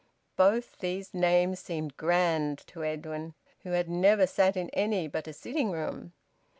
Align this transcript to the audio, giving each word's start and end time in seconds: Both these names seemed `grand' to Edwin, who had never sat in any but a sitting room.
Both 0.35 0.79
these 0.79 1.13
names 1.13 1.59
seemed 1.59 1.95
`grand' 1.95 2.65
to 2.65 2.83
Edwin, 2.83 3.35
who 3.59 3.69
had 3.73 3.87
never 3.87 4.25
sat 4.25 4.57
in 4.57 4.71
any 4.71 5.07
but 5.07 5.27
a 5.27 5.31
sitting 5.33 5.69
room. 5.69 6.13